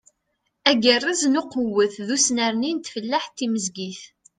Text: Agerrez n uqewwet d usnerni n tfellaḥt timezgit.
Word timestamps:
Agerrez 0.71 1.23
n 1.27 1.39
uqewwet 1.41 1.95
d 2.07 2.09
usnerni 2.15 2.71
n 2.73 2.77
tfellaḥt 2.79 3.33
timezgit. 3.37 4.01